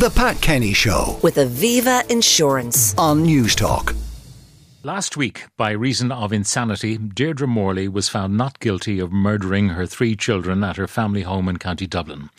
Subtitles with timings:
[0.00, 2.94] The Pat Kenny Show with Aviva Insurance.
[2.96, 3.94] on Newstalk.
[4.82, 9.84] Last week, by reason of insanity, Deirdre Morley was found not guilty of murdering her
[9.84, 12.30] three children at her family home in County Dublin.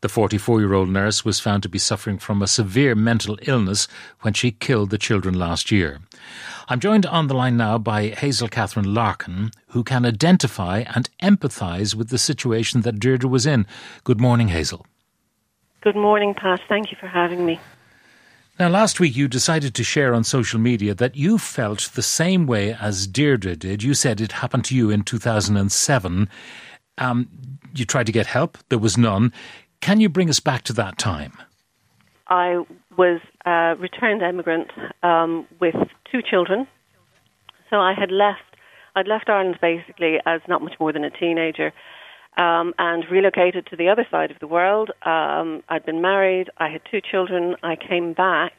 [0.00, 3.86] The 44 year old nurse was found to be suffering from a severe mental illness
[4.22, 6.00] when she killed the children last year.
[6.68, 11.94] I'm joined on the line now by Hazel Catherine Larkin, who can identify and empathise
[11.94, 13.66] with the situation that Deirdre was in.
[14.04, 14.86] Good morning, Hazel.
[15.82, 16.60] Good morning, Pat.
[16.68, 17.58] Thank you for having me.
[18.58, 22.46] Now, last week you decided to share on social media that you felt the same
[22.46, 23.82] way as Deirdre did.
[23.82, 26.28] You said it happened to you in 2007.
[26.98, 27.28] Um,
[27.74, 29.32] you tried to get help, there was none.
[29.80, 31.32] Can you bring us back to that time?
[32.28, 32.62] I
[32.98, 34.70] was a returned immigrant
[35.02, 35.76] um, with
[36.12, 36.66] two children.
[37.70, 38.42] So I had left.
[38.94, 41.72] I'd left Ireland basically as not much more than a teenager,
[42.36, 44.90] um, and relocated to the other side of the world.
[45.04, 46.48] Um, I'd been married.
[46.58, 47.56] I had two children.
[47.62, 48.52] I came back,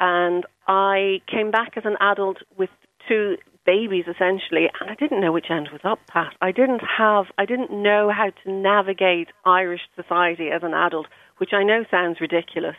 [0.00, 2.70] and I came back as an adult with
[3.08, 3.36] two
[3.66, 6.34] babies essentially, and I didn't know which end was up, Pat.
[6.40, 7.26] I didn't have.
[7.38, 11.06] I didn't know how to navigate Irish society as an adult,
[11.38, 12.76] which I know sounds ridiculous.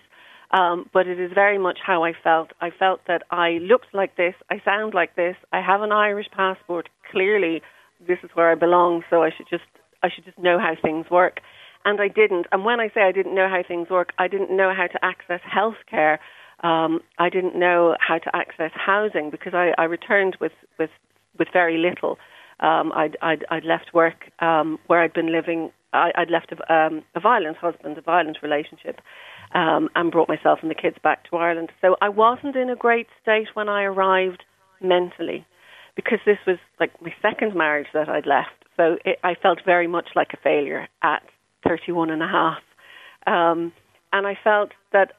[0.51, 2.51] Um, but it is very much how I felt.
[2.61, 6.27] I felt that I looked like this, I sound like this, I have an Irish
[6.31, 6.87] passport.
[7.11, 7.61] Clearly,
[8.07, 9.63] this is where I belong, so I should just
[10.03, 11.39] I should just know how things work.
[11.83, 12.47] And I didn't.
[12.51, 15.05] And when I say I didn't know how things work, I didn't know how to
[15.05, 16.19] access health care.
[16.63, 20.89] Um, I didn't know how to access housing because I, I returned with, with,
[21.37, 22.17] with very little.
[22.59, 25.71] Um, I'd, I'd, I'd left work um, where I'd been living.
[25.93, 29.01] I, I'd left a, um, a violent husband, a violent relationship,
[29.53, 31.71] um, and brought myself and the kids back to Ireland.
[31.81, 34.43] So I wasn't in a great state when I arrived
[34.81, 35.45] mentally
[35.95, 38.64] because this was like my second marriage that I'd left.
[38.77, 41.23] So it, I felt very much like a failure at
[41.67, 42.61] 31 and a half.
[43.27, 43.73] Um,
[44.13, 45.13] and I felt that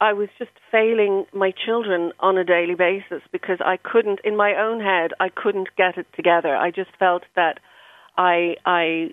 [0.00, 4.54] I was just failing my children on a daily basis because I couldn't, in my
[4.54, 6.54] own head, I couldn't get it together.
[6.56, 7.58] I just felt that
[8.16, 9.08] I, I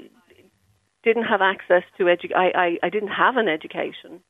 [1.03, 4.21] didn't have access to edu- I, I, I didn't have an education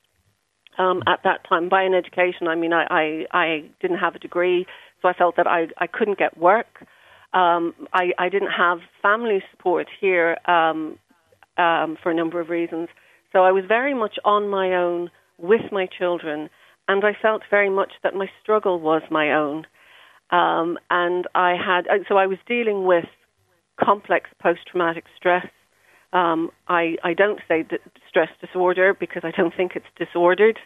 [0.78, 1.68] um, at that time.
[1.68, 4.66] By an education, I mean I, I, I didn't have a degree,
[5.02, 6.86] so I felt that I, I couldn't get work.
[7.36, 10.98] Um, I, I didn't have family support here um,
[11.58, 12.88] um, for a number of reasons.
[13.34, 16.50] So I was very much on my own with my children,
[16.88, 19.66] and I felt very much that my struggle was my own.
[20.32, 23.06] Um, and I had, uh, so I was dealing with
[23.78, 25.46] complex post-traumatic stress.
[26.14, 30.58] Um, I, I don't say d- stress disorder because I don't think it's disordered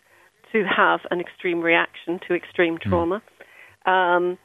[0.52, 3.24] to have an extreme reaction to extreme trauma.
[3.86, 4.38] Um,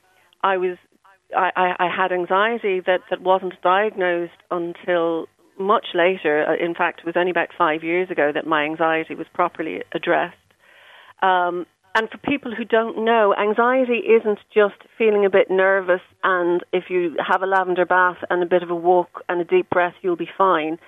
[0.43, 0.79] I was
[1.37, 5.27] I, I, had anxiety that, that wasn't diagnosed until
[5.59, 6.45] much later.
[6.49, 9.83] Uh, In fact, it was only about five years ago that my anxiety was properly
[9.93, 10.37] addressed.
[11.23, 16.65] Um, and for people who don't know, anxiety isn't just feeling a bit nervous and
[16.73, 19.71] if you have a lavender bath and a bit of a walk and a deep
[19.71, 20.79] breath, you'll be fine.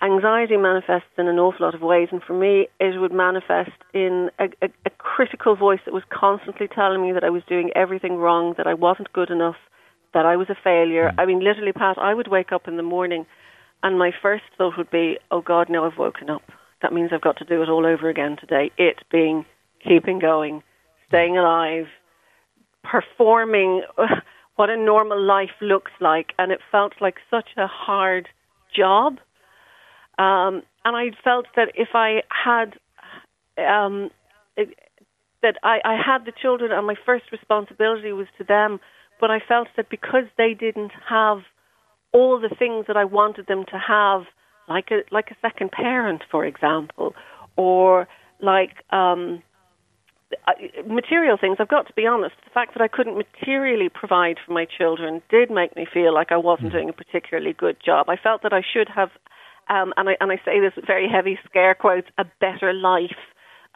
[0.00, 4.30] Anxiety manifests in an awful lot of ways, and for me, it would manifest in
[4.38, 8.16] a, a, a critical voice that was constantly telling me that I was doing everything
[8.16, 9.56] wrong, that I wasn't good enough,
[10.14, 11.12] that I was a failure.
[11.18, 13.26] I mean, literally, Pat, I would wake up in the morning
[13.82, 16.42] and my first thought would be, oh God, now I've woken up.
[16.82, 18.70] That means I've got to do it all over again today.
[18.76, 19.44] It being
[19.86, 20.62] keeping going,
[21.08, 21.86] staying alive,
[22.82, 23.82] performing
[24.56, 26.32] what a normal life looks like.
[26.38, 28.28] And it felt like such a hard
[28.76, 29.18] job.
[30.18, 32.74] Um, and I felt that if I had,
[33.58, 34.10] um,
[34.56, 34.76] it,
[35.42, 38.80] that I, I had the children and my first responsibility was to them,
[39.20, 41.38] but I felt that because they didn't have
[42.12, 44.22] all the things that I wanted them to have,
[44.68, 47.14] like a like a second parent, for example,
[47.56, 48.08] or
[48.40, 49.42] like um,
[50.46, 50.52] uh,
[50.86, 51.56] material things.
[51.58, 52.34] I've got to be honest.
[52.44, 56.32] The fact that I couldn't materially provide for my children did make me feel like
[56.32, 58.08] I wasn't doing a particularly good job.
[58.08, 59.10] I felt that I should have,
[59.68, 63.16] um, and I and I say this with very heavy scare quotes, a better life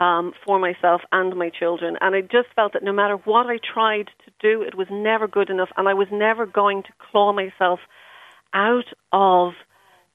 [0.02, 1.96] um, for myself and my children.
[2.00, 5.28] And I just felt that no matter what I tried to do, it was never
[5.28, 7.78] good enough, and I was never going to claw myself
[8.52, 9.52] out of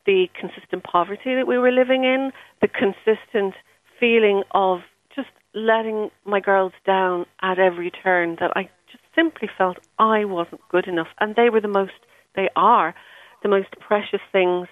[0.06, 2.32] the consistent poverty that we were living in,
[2.62, 3.56] the consistent
[3.98, 4.80] feeling of
[5.16, 10.62] just letting my girls down at every turn, that I just simply felt I wasn't
[10.70, 11.08] good enough.
[11.20, 12.00] And they were the most,
[12.36, 12.94] they are
[13.42, 14.68] the most precious things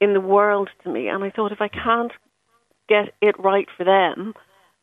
[0.00, 1.06] in the world to me.
[1.06, 2.12] And I thought if I can't
[2.88, 4.34] get it right for them,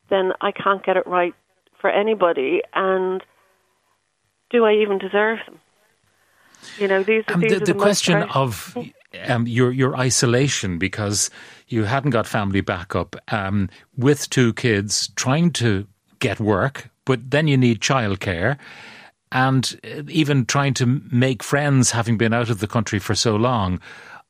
[0.08, 1.34] then I can't get it right
[1.80, 2.62] for anybody.
[2.74, 3.22] And
[4.50, 5.60] do I even deserve them?
[6.78, 8.76] You know, these, Um, these the are the most question of
[9.26, 11.30] um, your your isolation because
[11.68, 15.86] you hadn't got family backup um, with two kids trying to
[16.18, 18.58] get work, but then you need childcare.
[19.32, 23.36] And uh, even trying to make friends, having been out of the country for so
[23.36, 23.80] long,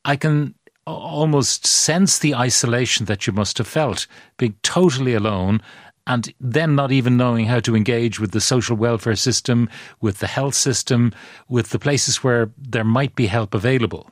[0.03, 0.55] I can
[0.93, 4.07] almost sense the isolation that you must have felt,
[4.37, 5.61] being totally alone
[6.07, 9.69] and then not even knowing how to engage with the social welfare system,
[9.99, 11.11] with the health system,
[11.49, 14.09] with the places where there might be help available.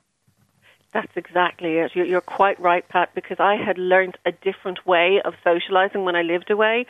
[0.94, 1.92] That's exactly it.
[1.96, 6.22] You're quite right, Pat, because I had learned a different way of socializing when I
[6.22, 6.86] lived away.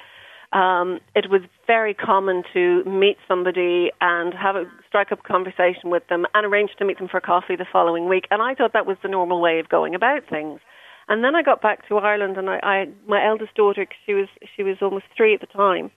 [0.53, 6.07] Um, it was very common to meet somebody and have a strike up conversation with
[6.07, 8.25] them and arrange to meet them for coffee the following week.
[8.31, 10.59] And I thought that was the normal way of going about things.
[11.07, 14.27] And then I got back to Ireland, and I, I my eldest daughter, she was
[14.55, 15.91] she was almost three at the time,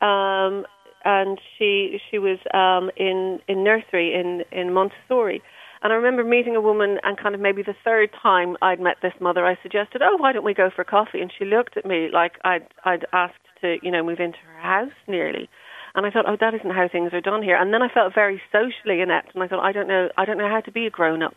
[0.00, 0.64] um,
[1.04, 5.42] and she she was um, in in nursery in in Montessori.
[5.82, 8.96] And I remember meeting a woman, and kind of maybe the third time I'd met
[9.02, 11.84] this mother, I suggested, "Oh, why don't we go for coffee?" And she looked at
[11.84, 15.48] me like I'd I'd asked to you know move into her house nearly.
[15.96, 17.56] And I thought, oh, that isn't how things are done here.
[17.56, 20.38] And then I felt very socially inept, and I thought, I don't know, I don't
[20.38, 21.36] know how to be a grown up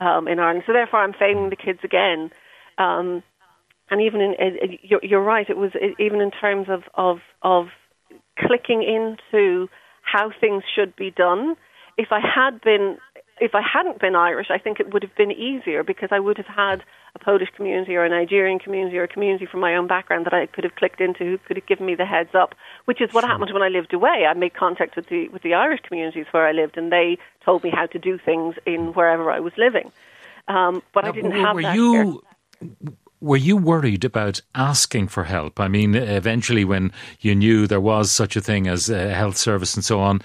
[0.00, 0.64] um, in Ireland.
[0.66, 2.32] So therefore, I'm failing the kids again
[2.78, 3.22] um,
[3.90, 5.48] and even in, you're, you're right.
[5.48, 7.66] It was even in terms of, of of
[8.38, 9.68] clicking into
[10.02, 11.56] how things should be done.
[11.98, 12.96] If I had been,
[13.40, 16.36] if I hadn't been Irish, I think it would have been easier because I would
[16.36, 16.82] have had
[17.14, 20.34] a Polish community or a Nigerian community or a community from my own background that
[20.34, 22.54] I could have clicked into who could have given me the heads up.
[22.84, 24.26] Which is what happened when I lived away.
[24.28, 27.64] I made contact with the with the Irish communities where I lived, and they told
[27.64, 29.90] me how to do things in wherever I was living.
[30.48, 32.22] Um, but now, I didn't have were that you,
[32.60, 32.92] here
[33.22, 35.60] were you worried about asking for help?
[35.60, 36.90] I mean, eventually, when
[37.20, 40.20] you knew there was such a thing as a health service and so on,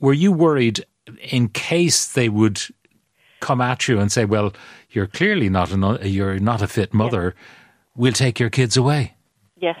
[0.00, 0.84] were you worried
[1.20, 2.60] in case they would
[3.40, 4.52] come at you and say, "Well,
[4.90, 7.34] you're clearly not an, you're not a fit mother.
[7.36, 7.44] Yes.
[7.96, 9.14] We'll take your kids away."
[9.56, 9.78] Yes,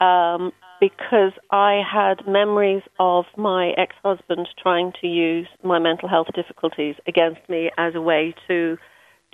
[0.00, 6.96] um, because I had memories of my ex-husband trying to use my mental health difficulties
[7.06, 8.76] against me as a way to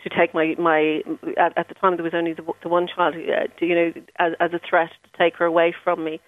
[0.02, 1.02] to take my my
[1.36, 3.92] at, at the time there was only the, the one child uh, to, you know
[4.18, 6.20] as, as a threat to take her away from me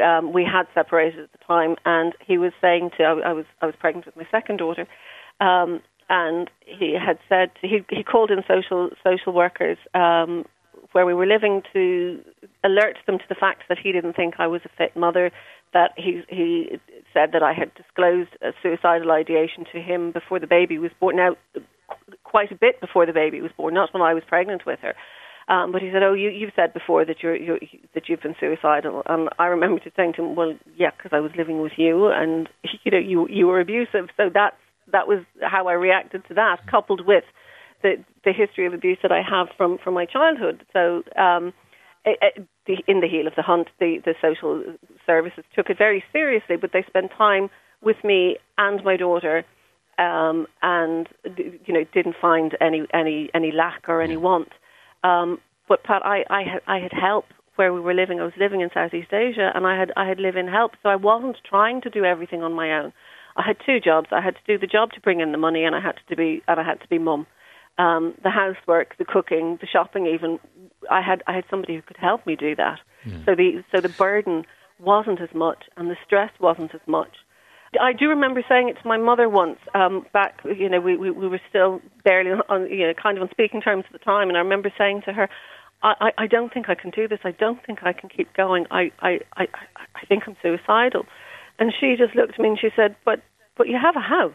[0.00, 3.44] um, we had separated at the time and he was saying to I, I was
[3.60, 4.86] I was pregnant with my second daughter
[5.40, 10.44] um, and he had said he he called in social social workers um,
[10.92, 12.20] where we were living to
[12.64, 15.30] alert them to the fact that he didn't think I was a fit mother
[15.72, 16.78] that he he
[17.12, 21.16] said that I had disclosed a suicidal ideation to him before the baby was born
[21.16, 21.36] now
[22.24, 24.94] quite a bit before the baby was born, not when I was pregnant with her.
[25.48, 27.58] Um, but he said, "Oh, you, you've said before that you're, you're
[27.94, 31.20] that you've been suicidal." And I remember just saying to him, "Well, yeah, because I
[31.20, 32.48] was living with you, and
[32.84, 34.56] you know, you you were abusive." So that's
[34.92, 37.24] that was how I reacted to that, coupled with
[37.82, 40.64] the the history of abuse that I have from from my childhood.
[40.72, 41.02] So.
[41.16, 41.52] Um,
[42.08, 44.62] it, the, in the heel of the hunt, the, the social
[45.04, 47.50] services took it very seriously, but they spent time
[47.82, 49.44] with me and my daughter
[49.98, 54.48] um, and you know didn't find any any any lack or any want.
[55.06, 55.38] Um,
[55.68, 57.26] but Pat, I I had I had help
[57.56, 58.20] where we were living.
[58.20, 60.96] I was living in Southeast Asia, and I had I had live-in help, so I
[60.96, 62.92] wasn't trying to do everything on my own.
[63.36, 64.08] I had two jobs.
[64.12, 66.16] I had to do the job to bring in the money, and I had to
[66.16, 67.26] be and I had to be mum.
[67.78, 70.38] Um, the housework, the cooking, the shopping, even
[70.90, 72.78] I had I had somebody who could help me do that.
[73.04, 73.24] Yeah.
[73.26, 74.44] So the so the burden
[74.78, 77.16] wasn't as much, and the stress wasn't as much.
[77.80, 79.58] I do remember saying it to my mother once.
[79.74, 83.22] Um, back, you know, we, we we were still barely on, you know, kind of
[83.22, 85.28] on speaking terms at the time, and I remember saying to her,
[85.82, 87.20] I, I, I don't think I can do this.
[87.24, 88.66] I don't think I can keep going.
[88.70, 89.46] I, I, I,
[89.94, 91.06] I think I'm suicidal.
[91.58, 93.20] And she just looked at me and she said, but,
[93.56, 94.32] but you have a house.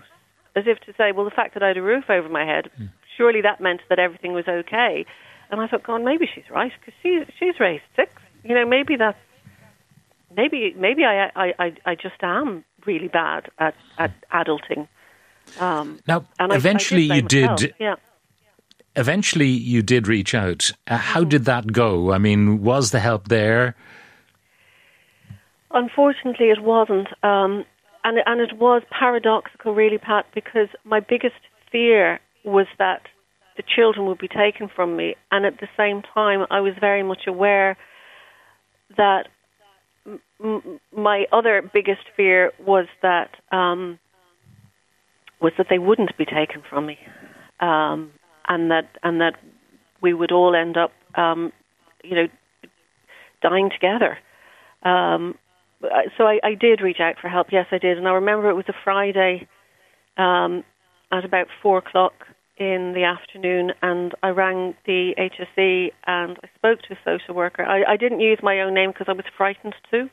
[0.54, 2.70] As if to say, well, the fact that I had a roof over my head,
[2.78, 2.90] mm.
[3.18, 5.06] surely that meant that everything was okay.
[5.50, 8.12] And I thought, God, maybe she's right because she's she's raised six.
[8.44, 9.18] You know, maybe that's
[10.36, 14.88] maybe maybe I I I, I just am really bad at, at adulting.
[15.60, 17.76] Um, now, eventually I, I did you did.
[17.80, 17.96] Yeah.
[18.96, 20.72] Eventually, you did reach out.
[20.86, 22.12] Uh, how did that go?
[22.12, 23.76] I mean, was the help there?
[25.72, 27.64] Unfortunately, it wasn't, um,
[28.04, 31.40] and and it was paradoxical, really, Pat, because my biggest
[31.72, 33.04] fear was that
[33.56, 37.04] the children would be taken from me, and at the same time, I was very
[37.04, 37.78] much aware
[38.98, 39.30] that
[40.96, 44.00] my other biggest fear was that um,
[45.42, 46.98] was that they wouldn't be taken from me,
[47.60, 48.12] um,
[48.48, 49.36] and that and that
[50.02, 51.52] we would all end up, um,
[52.04, 52.28] you know,
[53.42, 54.18] dying together.
[54.84, 55.36] Um,
[56.18, 57.48] so I, I did reach out for help.
[57.52, 59.48] Yes, I did, and I remember it was a Friday
[60.18, 60.64] um,
[61.12, 62.14] at about four o'clock
[62.58, 67.64] in the afternoon and I rang the HSE and I spoke to a social worker.
[67.64, 70.10] I, I didn't use my own name because I was frightened to,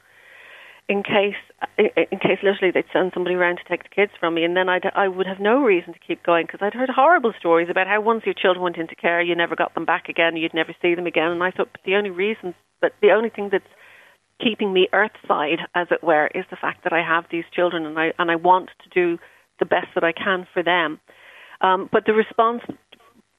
[0.89, 1.37] in case
[1.77, 4.69] in case literally they'd send somebody around to take the kids from me, and then
[4.69, 7.87] I'd I would have no reason to keep going because I'd heard horrible stories about
[7.87, 10.75] how once your children went into care, you never got them back again, you'd never
[10.81, 13.65] see them again, and I thought but the only reason, but the only thing that's
[14.43, 17.99] keeping me earthside, as it were, is the fact that I have these children and
[17.99, 19.19] I and I want to do
[19.61, 21.01] the best that I can for them.
[21.61, 22.63] Um, but the response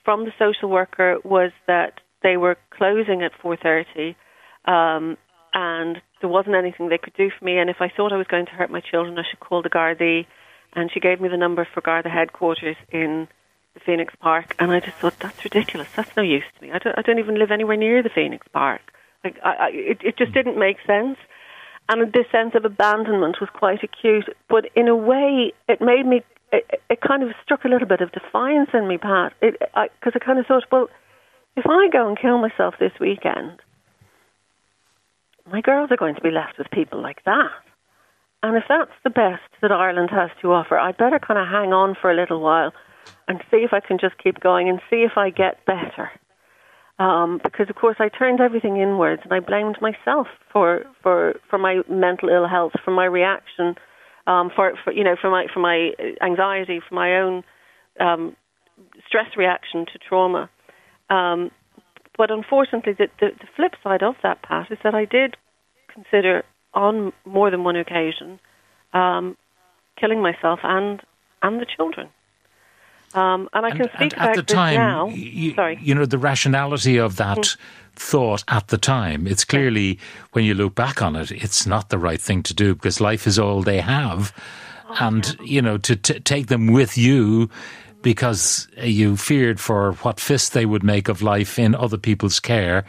[0.03, 4.15] from the social worker was that they were closing at 4:30,
[4.65, 5.17] um,
[5.53, 7.57] and there wasn't anything they could do for me.
[7.57, 9.69] And if I thought I was going to hurt my children, I should call the
[9.69, 10.25] Gardaí.
[10.73, 13.27] And she gave me the number for Garda headquarters in
[13.73, 15.87] the Phoenix Park, and I just thought that's ridiculous.
[15.95, 16.71] That's no use to me.
[16.71, 18.81] I don't, I don't even live anywhere near the Phoenix Park.
[19.23, 21.17] Like I, I, it, it just didn't make sense.
[21.87, 24.29] And this sense of abandonment was quite acute.
[24.47, 28.01] But in a way, it made me it, it kind of struck a little bit
[28.01, 30.87] of defiance in me, Pat, because I, I kind of thought, well,
[31.55, 33.59] if I go and kill myself this weekend,
[35.51, 37.51] my girls are going to be left with people like that.
[38.41, 41.73] And if that's the best that Ireland has to offer, I'd better kind of hang
[41.73, 42.71] on for a little while
[43.27, 46.11] and see if I can just keep going and see if I get better.
[46.99, 51.57] Um, because of course I turned everything inwards and I blamed myself for for for
[51.57, 53.75] my mental ill health, for my reaction
[54.29, 55.91] um, for, for you know for my for my
[56.21, 57.43] anxiety, for my own
[57.99, 58.35] um,
[59.07, 60.49] stress reaction to trauma.
[61.09, 61.51] Um,
[62.19, 65.37] but unfortunately, the, the, the flip side of that, Pat, is that I did
[65.87, 68.41] consider on more than one occasion
[68.93, 69.37] um,
[69.97, 71.01] killing myself and
[71.41, 72.09] and the children.
[73.13, 75.07] Um, and I can and, speak and about at the this time, now.
[75.07, 75.79] You, Sorry.
[75.81, 77.57] you know the rationality of that mm.
[77.95, 79.25] thought at the time.
[79.25, 79.97] It's clearly
[80.33, 83.27] when you look back on it, it's not the right thing to do because life
[83.27, 84.33] is all they have,
[84.89, 85.45] oh, and yeah.
[85.45, 87.49] you know to t- take them with you
[88.01, 92.85] because you feared for what fist they would make of life in other people's care.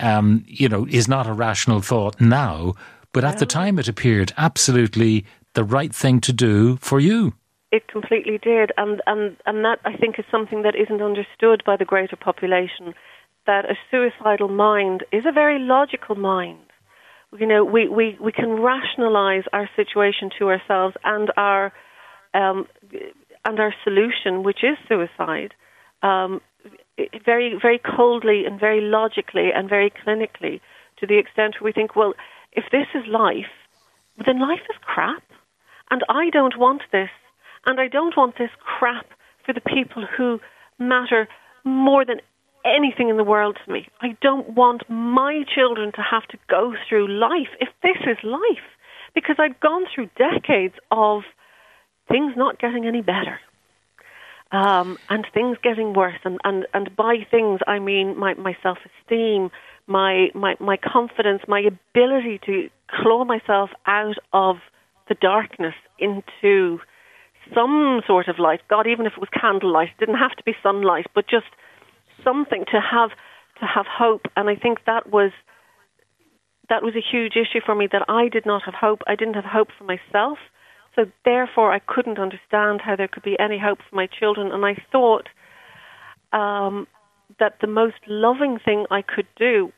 [0.00, 2.74] Um, you know, is not a rational thought now,
[3.12, 5.24] but at the time it appeared absolutely
[5.54, 7.34] the right thing to do for you.
[7.70, 11.76] It completely did, and and and that I think is something that isn't understood by
[11.76, 12.94] the greater population.
[13.46, 16.58] That a suicidal mind is a very logical mind.
[17.38, 21.72] You know, we we we can rationalize our situation to ourselves and our
[22.34, 22.66] um,
[23.44, 25.54] and our solution, which is suicide,
[26.02, 26.40] um,
[27.24, 30.60] very very coldly and very logically and very clinically,
[30.98, 32.14] to the extent where we think, well,
[32.52, 33.52] if this is life,
[34.24, 35.24] then life is crap,
[35.90, 37.10] and I don't want this
[37.66, 39.06] and I don't want this crap
[39.44, 40.40] for the people who
[40.78, 41.28] matter
[41.64, 42.20] more than
[42.64, 43.88] anything in the world to me.
[44.00, 48.68] I don't want my children to have to go through life if this is life.
[49.14, 51.22] Because I'd gone through decades of
[52.08, 53.38] things not getting any better.
[54.52, 56.20] Um, and things getting worse.
[56.24, 59.50] And, and, and by things, I mean my, my self esteem,
[59.86, 64.56] my, my, my confidence, my ability to claw myself out of
[65.08, 66.78] the darkness into
[67.54, 68.60] some sort of light.
[68.70, 71.46] God, even if it was candlelight, it didn't have to be sunlight, but just
[72.22, 73.10] something to have
[73.60, 74.26] to have hope.
[74.36, 75.32] And I think that was
[76.68, 79.00] that was a huge issue for me that I did not have hope.
[79.06, 80.38] I didn't have hope for myself.
[80.96, 84.52] So therefore, I couldn't understand how there could be any hope for my children.
[84.52, 85.28] And I thought
[86.32, 86.86] um,
[87.38, 89.72] that the most loving thing I could do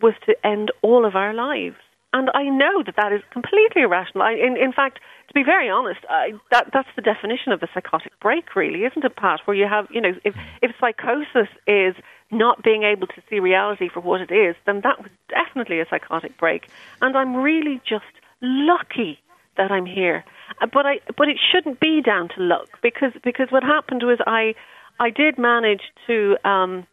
[0.00, 1.76] was to end all of our lives.
[2.12, 4.22] And I know that that is completely irrational.
[4.22, 7.68] I, in, in fact, to be very honest, I, that that's the definition of a
[7.74, 9.40] psychotic break, really, isn't it, Pat?
[9.46, 11.96] Where you have, you know, if if psychosis is
[12.30, 15.86] not being able to see reality for what it is, then that was definitely a
[15.88, 16.68] psychotic break.
[17.02, 18.04] And I'm really just
[18.40, 19.18] lucky
[19.56, 20.24] that I'm here.
[20.60, 24.18] Uh, but I but it shouldn't be down to luck because because what happened was
[24.26, 24.54] I
[25.00, 26.86] I did manage to um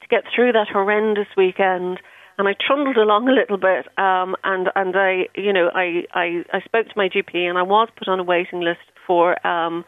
[0.00, 1.98] to get through that horrendous weekend
[2.38, 6.44] and I trundled along a little bit, um, and and I, you know, I, I
[6.52, 9.84] I spoke to my GP, and I was put on a waiting list for um,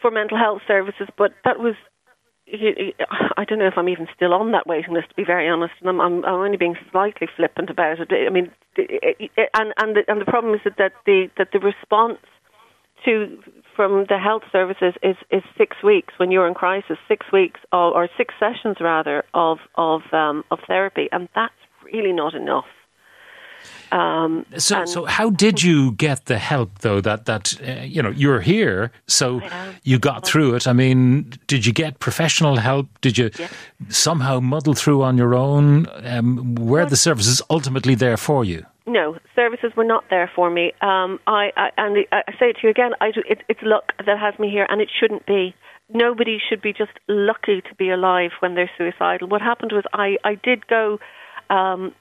[0.00, 1.74] for mental health services, but that was.
[3.36, 5.74] I don't know if I'm even still on that waiting list, to be very honest,
[5.80, 8.08] and I'm, I'm, I'm only being slightly flippant about it.
[8.10, 11.28] I mean, Eh, eh, eh, and and the, and the problem is that, that the
[11.38, 12.18] that the response
[13.04, 13.38] to
[13.76, 17.94] from the health services is, is six weeks when you're in crisis, six weeks of,
[17.94, 22.66] or six sessions rather of of um, of therapy, and that's really not enough.
[23.92, 27.00] Um, so, so how did you get the help though?
[27.00, 29.40] That that uh, you know you're here, so
[29.82, 30.66] you got through it.
[30.66, 32.86] I mean, did you get professional help?
[33.00, 33.52] Did you yes.
[33.88, 35.86] somehow muddle through on your own?
[36.04, 38.64] Um, were the services ultimately there for you?
[38.86, 40.72] no, services were not there for me.
[40.80, 42.92] Um, I, I and I say it to you again.
[43.00, 45.54] I, it, it's luck that has me here, and it shouldn't be.
[45.94, 49.28] nobody should be just lucky to be alive when they're suicidal.
[49.28, 50.98] What happened was I, I did go.
[51.50, 51.94] Um,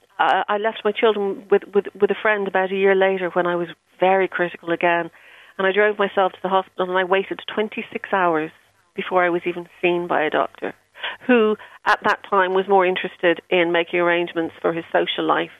[0.47, 3.55] I, left my children with, with with a friend about a year later when I
[3.55, 5.09] was very critical again,
[5.57, 8.51] and I drove myself to the hospital and I waited 26 hours
[8.95, 10.73] before I was even seen by a doctor,
[11.27, 15.51] who at that time was more interested in making arrangements for his social life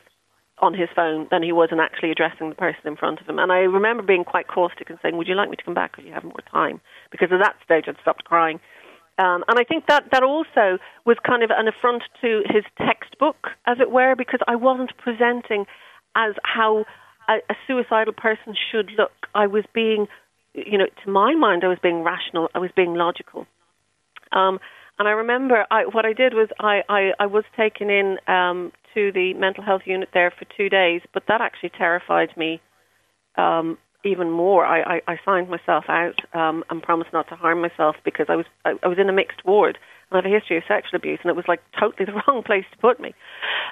[0.59, 3.39] on his phone than he was in actually addressing the person in front of him.
[3.39, 5.97] And I remember being quite caustic and saying, "Would you like me to come back?
[5.97, 8.59] Or you have more time?" Because at that stage, I'd stopped crying.
[9.21, 13.49] Um, and I think that that also was kind of an affront to his textbook,
[13.67, 15.65] as it were, because I wasn't presenting
[16.15, 16.85] as how
[17.29, 19.11] a, a suicidal person should look.
[19.35, 20.07] I was being,
[20.53, 22.49] you know, to my mind, I was being rational.
[22.55, 23.45] I was being logical.
[24.31, 24.59] Um,
[24.97, 28.71] and I remember I, what I did was I, I, I was taken in um,
[28.95, 32.59] to the mental health unit there for two days, but that actually terrified me
[33.37, 34.65] um, even more.
[34.65, 38.35] I, I, I signed myself out um, and promised not to harm myself because I
[38.35, 39.77] was I, I was in a mixed ward
[40.09, 42.43] and I have a history of sexual abuse, and it was like totally the wrong
[42.43, 43.13] place to put me.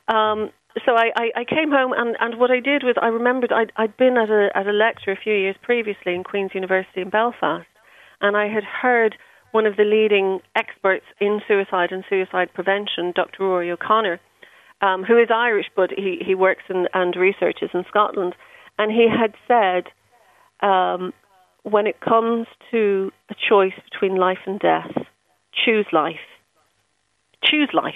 [0.07, 0.51] Um,
[0.85, 3.71] so I, I, I came home, and, and what I did was I remembered I'd,
[3.75, 7.09] I'd been at a at a lecture a few years previously in Queen's University in
[7.09, 7.67] Belfast,
[8.21, 9.15] and I had heard
[9.51, 13.43] one of the leading experts in suicide and suicide prevention, Dr.
[13.43, 14.19] Rory O'Connor,
[14.81, 18.35] um, who is Irish, but he, he works in, and researches in Scotland.
[18.77, 19.91] And he had said,
[20.61, 21.13] um,
[21.63, 24.91] when it comes to a choice between life and death,
[25.65, 26.15] choose life.
[27.43, 27.93] Choose life.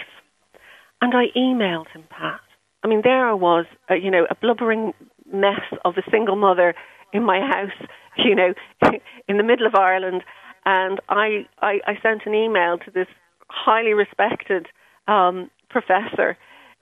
[1.02, 2.40] And I emailed him, Pat.
[2.84, 4.94] I mean, there I was, uh, you know, a blubbering
[5.32, 6.76] mess of a single mother
[7.14, 8.54] in my house, you know,
[9.28, 10.24] in the middle of Ireland.
[10.66, 13.08] And I, I, I sent an email to this
[13.50, 14.68] highly respected
[15.08, 16.38] um, professor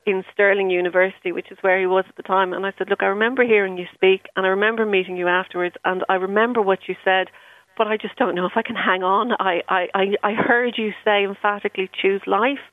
[0.06, 2.54] in Stirling University, which is where he was at the time.
[2.54, 5.76] And I said, Look, I remember hearing you speak, and I remember meeting you afterwards,
[5.86, 7.28] and I remember what you said,
[7.78, 9.32] but I just don't know if I can hang on.
[9.40, 12.64] I, I, I heard you say emphatically, choose life,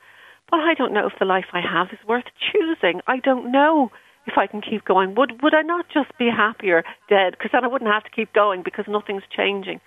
[0.51, 3.01] but I don't know if the life I have is worth choosing.
[3.07, 3.91] I don't know
[4.27, 5.15] if I can keep going.
[5.15, 7.33] Would, would I not just be happier dead?
[7.33, 9.81] Because then I wouldn't have to keep going because nothing's changing.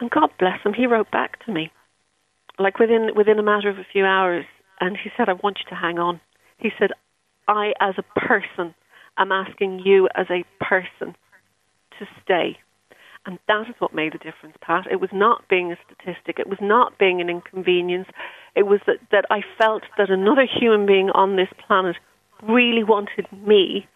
[0.00, 1.70] And God bless him, he wrote back to me,
[2.58, 4.44] like within within a matter of a few hours,
[4.80, 6.20] and he said, "I want you to hang on."
[6.62, 6.90] He said,
[7.48, 8.74] I, as a person,
[9.18, 11.16] am asking you as a person
[11.98, 12.58] to stay.
[13.24, 14.86] And that is what made the difference, Pat.
[14.90, 16.38] It was not being a statistic.
[16.38, 18.08] It was not being an inconvenience.
[18.56, 21.96] It was that, that I felt that another human being on this planet
[22.42, 23.86] really wanted me,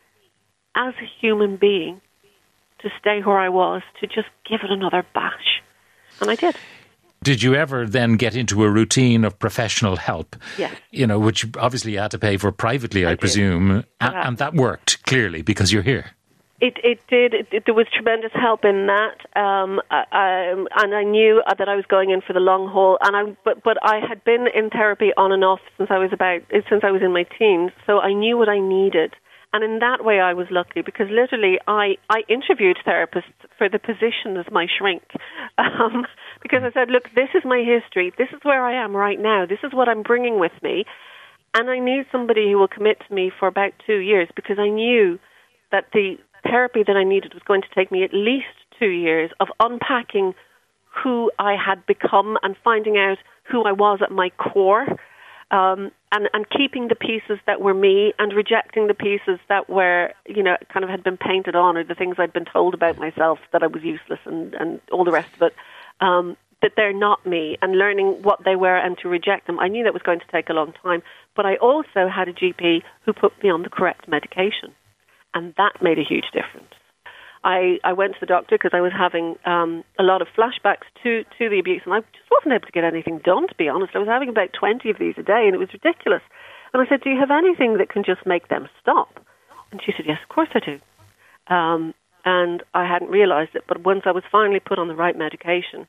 [0.77, 2.01] as a human being,
[2.81, 5.63] to stay where I was, to just give it another bash.
[6.21, 6.57] And I did.
[7.23, 10.37] Did you ever then get into a routine of professional help?
[10.59, 10.77] Yes.
[10.91, 14.39] You know, which obviously you had to pay for privately, I, I presume, and, and,
[14.39, 16.13] that worked clearly because you're here.
[16.61, 17.35] It it did.
[17.35, 21.69] It, it, there was tremendous help in that, um, I, um, and I knew that
[21.69, 22.97] I was going in for the long haul.
[23.03, 26.13] And I but but I had been in therapy on and off since I was
[26.13, 29.15] about since I was in my teens, so I knew what I needed.
[29.57, 33.79] And in that way, I was lucky because literally I, I interviewed therapists for the
[33.79, 35.03] position as my shrink.
[35.59, 36.05] Um,
[36.43, 38.13] because I said, look, this is my history.
[38.19, 39.47] This is where I am right now.
[39.47, 40.85] This is what I'm bringing with me.
[41.55, 44.69] And I need somebody who will commit to me for about two years because I
[44.69, 45.19] knew
[45.73, 49.31] that the therapy that I needed was going to take me at least two years
[49.41, 50.35] of unpacking
[51.03, 53.19] who I had become and finding out
[53.51, 54.87] who I was at my core
[55.51, 60.13] um, and and keeping the pieces that were me and rejecting the pieces that were
[60.27, 62.99] you know kind of had been painted on or the things I'd been told about
[62.99, 65.55] myself that I was useless and and all the rest of it.
[66.01, 69.59] Um, that they're not me and learning what they were and to reject them.
[69.61, 71.03] I knew that was going to take a long time,
[71.37, 74.75] but I also had a GP who put me on the correct medication,
[75.35, 76.73] and that made a huge difference.
[77.47, 80.91] I, I went to the doctor because I was having um, a lot of flashbacks
[81.05, 83.69] to, to the abuse, and I just wasn't able to get anything done, to be
[83.69, 83.95] honest.
[83.95, 86.23] I was having about 20 of these a day, and it was ridiculous.
[86.75, 89.23] And I said, Do you have anything that can just make them stop?
[89.71, 90.83] And she said, Yes, of course I do.
[91.47, 95.17] Um, and I hadn't realized it, but once I was finally put on the right
[95.17, 95.87] medication,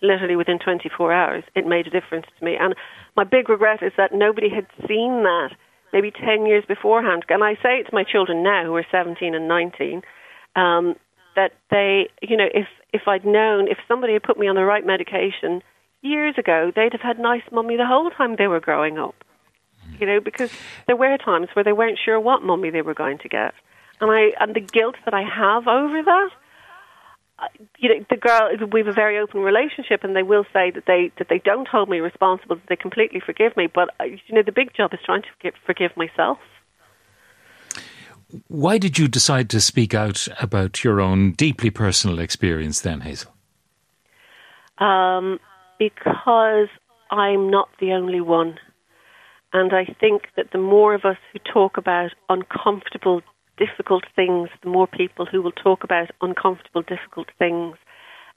[0.00, 2.54] literally within 24 hours, it made a difference to me.
[2.54, 2.76] And
[3.16, 5.50] my big regret is that nobody had seen that
[5.92, 7.24] maybe 10 years beforehand.
[7.28, 10.02] And I say it to my children now, who are 17 and 19
[10.56, 10.96] um,
[11.36, 14.64] that they, you know, if if I'd known, if somebody had put me on the
[14.64, 15.62] right medication
[16.02, 19.14] years ago, they'd have had nice mummy the whole time they were growing up.
[20.00, 20.50] You know, because
[20.86, 23.54] there were times where they weren't sure what mummy they were going to get,
[24.00, 26.30] and I and the guilt that I have over that.
[27.78, 28.50] You know, the girl.
[28.72, 31.68] We have a very open relationship, and they will say that they that they don't
[31.68, 32.56] hold me responsible.
[32.56, 33.68] That they completely forgive me.
[33.72, 36.38] But uh, you know, the big job is trying to forgive, forgive myself.
[38.48, 43.32] Why did you decide to speak out about your own deeply personal experience then, Hazel?
[44.78, 45.38] Um,
[45.78, 46.68] because
[47.10, 48.58] I'm not the only one.
[49.52, 53.22] And I think that the more of us who talk about uncomfortable,
[53.56, 57.76] difficult things, the more people who will talk about uncomfortable, difficult things.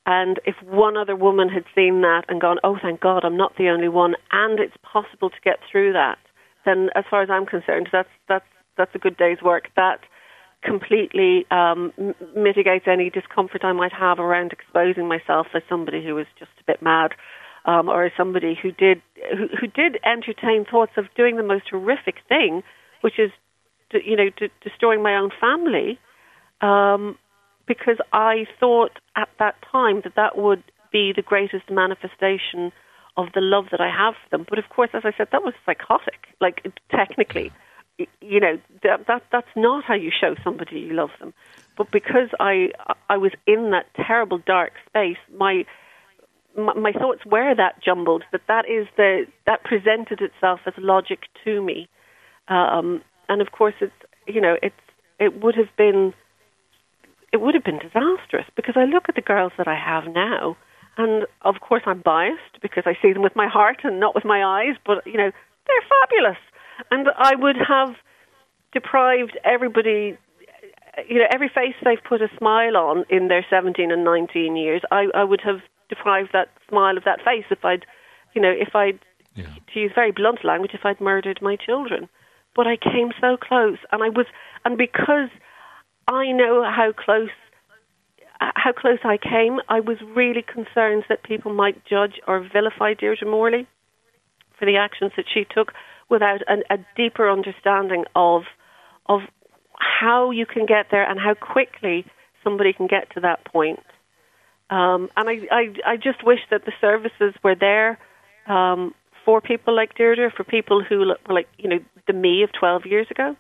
[0.06, 3.58] And if one other woman had seen that and gone, oh, thank God, I'm not
[3.58, 6.18] the only one, and it's possible to get through that,
[6.66, 8.46] then as far as I'm concerned, that's, that's,
[8.80, 9.70] that's a good day's work.
[9.76, 10.00] That
[10.64, 11.94] completely um,
[12.36, 16.64] mitigates any discomfort I might have around exposing myself as somebody who is just a
[16.66, 17.12] bit mad
[17.66, 21.66] um, or as somebody who did who, who did entertain thoughts of doing the most
[21.70, 22.64] horrific thing,
[23.02, 23.32] which is,
[23.92, 26.00] to, you know, to, destroying my own family,
[26.62, 27.18] um,
[27.68, 32.72] because I thought at that time that that would be the greatest manifestation
[33.18, 34.46] of the love that I have for them.
[34.50, 36.28] But of course, as I said, that was psychotic.
[36.42, 37.52] Like technically,
[38.22, 41.34] you know, that, that that's not how you show somebody you love them.
[41.78, 42.72] But because I
[43.10, 45.66] I was in that terrible dark space, my
[46.58, 51.62] my, thoughts were that jumbled that that is the that presented itself as logic to
[51.62, 51.88] me,
[52.48, 53.94] um, and of course it's
[54.28, 54.76] you know it's
[55.20, 56.14] it would have been
[57.32, 60.58] it would have been disastrous because I look at the girls that I have now,
[60.98, 64.26] and of course I'm biased because I see them with my heart and not with
[64.26, 65.32] my eyes, but you know
[65.68, 66.40] they're fabulous,
[66.92, 67.96] and I would have
[68.72, 70.18] deprived everybody
[71.08, 74.82] you know, every face they've put a smile on in their 17 and 19 years,
[74.92, 77.86] I, I would have deprived that smile of that face if I'd,
[78.34, 79.00] you know, if I'd,
[79.36, 79.54] yeah.
[79.74, 82.10] to use very blunt language, if I'd murdered my children.
[82.56, 84.26] But I came so close, and I was,
[84.66, 85.30] and because
[86.08, 87.30] I know how close,
[88.40, 93.28] how close I came, I was really concerned that people might judge or vilify Deirdre
[93.28, 93.68] Morley
[94.58, 95.74] for the actions that she took
[96.10, 98.44] without an, a deeper understanding of
[99.08, 99.22] of
[99.80, 102.06] how you can get there and how quickly
[102.44, 103.84] somebody can get to that point.
[104.70, 107.98] Um, and I, I, I just wish that the services were there
[108.48, 108.94] um,
[109.26, 112.86] for people like Deirdre, for people who were like, you know, the me of 12
[112.86, 113.36] years ago.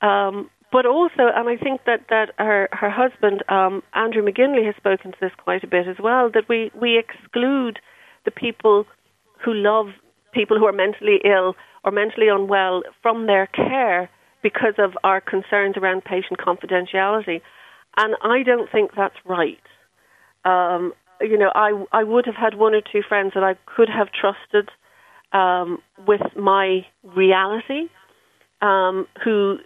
[0.00, 4.74] Um, but also, and I think that, that her, her husband, um, Andrew McGinley, has
[4.76, 7.78] spoken to this quite a bit as well, that we, we exclude
[8.24, 8.84] the people
[9.44, 9.86] who love
[10.32, 14.10] people who are mentally ill or mentally unwell from their care
[14.42, 17.40] because of our concerns around patient confidentiality.
[17.96, 19.60] And I don't think that's right
[20.44, 23.88] um, you know, I I would have had one or two friends that I could
[23.88, 24.70] have trusted
[25.32, 27.88] um, with my reality,
[28.60, 29.58] um, who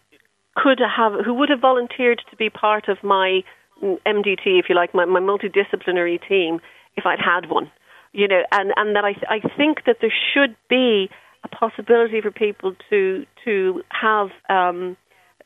[0.55, 3.43] could have who would have volunteered to be part of my
[3.83, 6.61] MDT, if you like, my, my multidisciplinary team,
[6.97, 7.71] if I'd had one.
[8.13, 11.11] You know, and and that I I think that there should be
[11.45, 14.97] a possibility for people to to have um,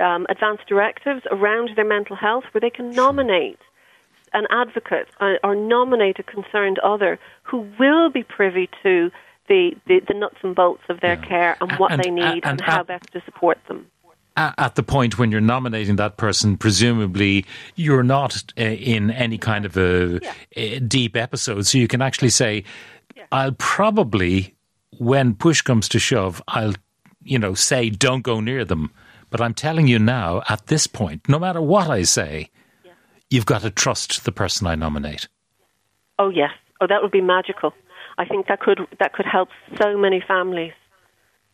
[0.00, 3.58] um, advanced directives around their mental health where they can nominate
[4.32, 9.10] an advocate uh, or nominate a concerned other who will be privy to
[9.48, 11.28] the, the, the nuts and bolts of their yeah.
[11.28, 13.86] care and what and, they need and, and, and how best to support them
[14.36, 17.44] at the point when you're nominating that person, presumably
[17.76, 20.32] you're not uh, in any kind of a, yeah.
[20.56, 22.64] a, deep episode, so you can actually say,
[23.14, 23.24] yeah.
[23.30, 24.54] "I'll probably,
[24.98, 26.74] when push comes to shove, I'll,
[27.22, 28.90] you know, say don't go near them."
[29.30, 32.50] But I'm telling you now, at this point, no matter what I say,
[33.30, 35.26] you've got to trust the person I nominate.
[36.18, 36.50] Oh yes.
[36.80, 37.72] Oh, that would be magical.
[38.18, 39.48] I think that could that could help
[39.80, 40.74] so many families.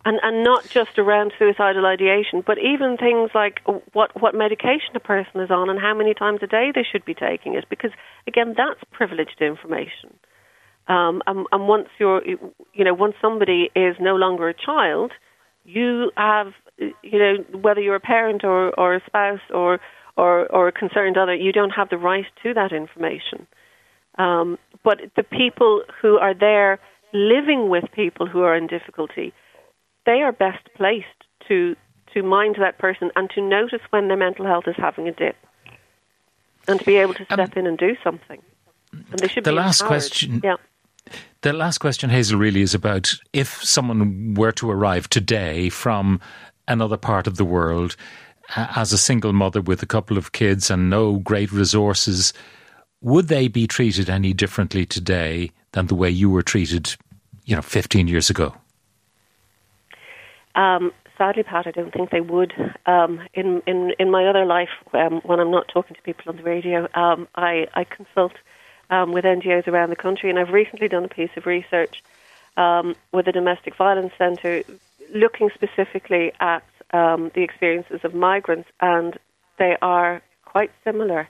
[0.05, 3.61] And and not just around suicidal ideation, but even things like
[3.93, 7.05] what what medication a person is on and how many times a day they should
[7.05, 7.93] be taking it because
[8.27, 10.19] again that's privileged information.
[10.89, 15.13] Um, and, and once you're you know once somebody is no longer a child,
[15.65, 19.81] you have you know whether you're a parent or or a spouse or
[20.19, 23.47] or, or a concerned other, you don't have the right to that information.
[24.19, 26.81] Um, but the people who are there
[27.15, 29.33] living with people who are in difficulty,
[30.05, 31.07] they are best placed
[31.47, 31.77] to
[32.15, 35.37] to mind that person and to notice when their mental health is having a dip,
[36.67, 38.43] and to be able to um, step um, in and do something.
[38.93, 40.01] And they should the be last empowered.
[40.01, 40.41] question.
[40.43, 40.57] Yeah.
[41.43, 46.21] The last question, Hazel, really is about if someone were to arrive today from
[46.67, 47.95] another part of the world
[48.57, 52.33] as a single mother with a couple of kids and no great resources,
[53.03, 56.97] would they be treated any differently today than the way you were treated,
[57.45, 58.53] you know, 15 years ago?
[60.57, 62.53] Um, sadly, Pat, I don't think they would.
[62.87, 66.37] Um, in, in, in my other life, um, when I'm not talking to people on
[66.37, 68.33] the radio, um, I, I consult
[68.91, 72.03] um, with NGOs around the country, and I've recently done a piece of research
[72.57, 74.63] um, with a domestic violence centre
[75.15, 79.19] looking specifically at um, the experiences of migrants, and
[79.59, 81.29] they are quite similar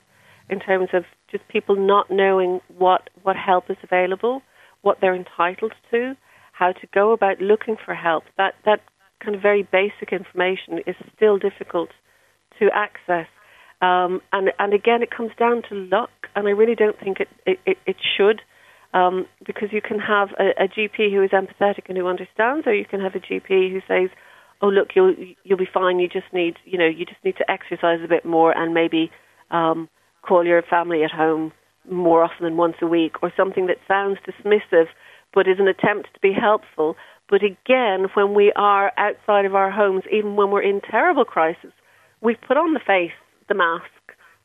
[0.49, 4.43] in terms of just people not knowing what, what help is available,
[4.83, 6.17] what they're entitled to,
[6.53, 8.25] how to go about looking for help.
[8.37, 8.81] That that
[9.21, 11.91] kind of very basic information is still difficult
[12.59, 13.29] to access.
[13.81, 17.29] Um, and and again, it comes down to luck, and I really don't think it
[17.47, 18.43] it, it should,
[18.93, 22.75] um, because you can have a, a GP who is empathetic and who understands, or
[22.75, 24.11] you can have a GP who says,
[24.61, 25.15] "Oh, look, you'll
[25.45, 26.01] you'll be fine.
[26.01, 29.13] You just need you know you just need to exercise a bit more and maybe
[29.53, 29.89] um,
[30.23, 31.53] call your family at home
[31.89, 34.89] more often than once a week," or something that sounds dismissive
[35.35, 36.97] but is an attempt to be helpful.
[37.29, 41.73] But again, when we are outside of our homes, even when we're in terrible crisis,
[42.23, 43.13] we've put on the face
[43.49, 43.85] the mask.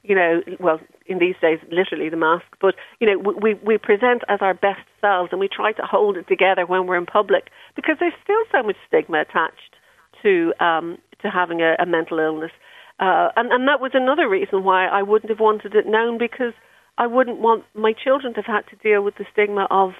[0.04, 2.46] You know, well, in these days, literally the mask.
[2.60, 6.18] But you know, we we present as our best selves, and we try to hold
[6.18, 9.76] it together when we're in public because there's still so much stigma attached
[10.22, 12.52] to um, to having a, a mental illness.
[13.00, 16.54] Uh, and, and that was another reason why I wouldn't have wanted it known because
[16.98, 19.92] I wouldn't want my children to have had to deal with the stigma of,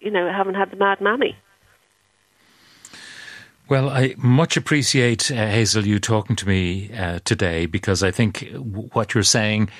[0.00, 1.36] you know, having had the mad mammy.
[3.72, 8.46] Well, I much appreciate, uh, Hazel, you talking to me uh, today because I think
[8.92, 9.70] what you're saying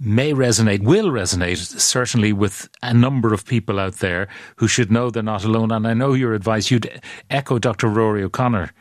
[0.00, 5.10] may resonate, will resonate, certainly with a number of people out there who should know
[5.10, 5.70] they're not alone.
[5.70, 7.88] And I know your advice, you'd echo Dr.
[7.88, 8.72] Rory O'Connor,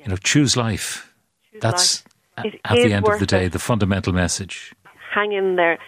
[0.00, 1.14] you know, choose life.
[1.52, 2.04] Choose That's
[2.36, 2.56] life.
[2.64, 3.52] at the end of the day it.
[3.52, 4.74] the fundamental message.
[5.12, 5.78] Hang in there.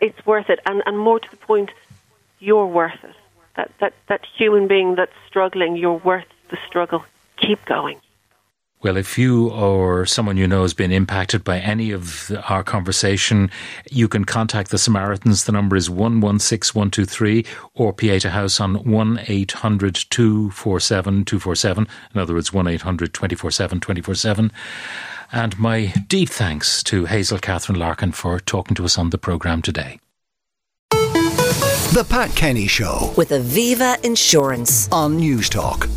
[0.00, 0.58] It's worth it.
[0.66, 1.70] And, and more to the point,
[2.40, 3.14] you're worth it.
[3.54, 7.04] That, that, that human being that's struggling, you're worth the struggle
[7.36, 8.00] keep going.
[8.84, 13.50] Well, if you or someone you know has been impacted by any of our conversation,
[13.90, 15.44] you can contact the Samaritans.
[15.44, 21.88] The number is 116123 or Pieta House on 1 800 247 247.
[22.14, 24.52] In other words, 1 800 247 247.
[25.32, 29.62] And my deep thanks to Hazel Catherine Larkin for talking to us on the programme
[29.62, 29.98] today.
[30.90, 35.88] The Pat Kenny Show with Aviva Insurance on Newstalk.